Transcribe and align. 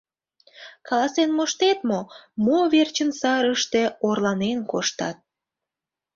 —Каласен 0.87 1.29
моштет 1.37 1.79
мо: 1.89 1.99
мо 2.45 2.57
верчын 2.73 3.09
сарыште 3.19 3.83
орланен 4.07 4.59
коштат? 4.71 5.17